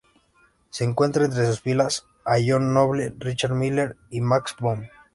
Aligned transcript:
Se 0.71 0.91
cuentan 0.95 1.25
entre 1.25 1.45
sus 1.45 1.61
filas 1.61 2.07
a 2.25 2.37
John 2.43 2.73
Noble, 2.73 3.13
Richard 3.19 3.51
Miller, 3.53 3.97
y 4.09 4.19
Max 4.21 4.55
Bohm. 4.59 4.87